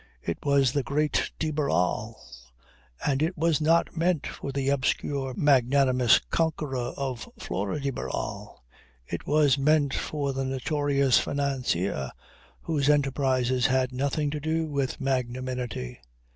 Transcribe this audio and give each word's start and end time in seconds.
It 0.23 0.39
was 0.43 0.71
the 0.71 0.81
Great 0.81 1.29
de 1.37 1.51
Barral. 1.51 2.19
And 3.05 3.21
it 3.21 3.37
was 3.37 3.61
not 3.61 3.95
meant 3.95 4.25
for 4.25 4.51
the 4.51 4.69
obscure, 4.69 5.35
magnanimous 5.37 6.17
conqueror 6.31 6.93
of 6.97 7.29
Flora 7.37 7.79
de 7.79 7.91
Barral; 7.91 8.63
it 9.05 9.27
was 9.27 9.59
meant 9.59 9.93
for 9.93 10.33
the 10.33 10.43
notorious 10.43 11.19
financier 11.19 12.11
whose 12.63 12.89
enterprises 12.89 13.67
had 13.67 13.93
nothing 13.93 14.31
to 14.31 14.39
do 14.39 14.65
with 14.65 14.99
magnanimity. 14.99 15.99